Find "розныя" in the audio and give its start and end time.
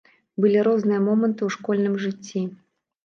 0.67-1.03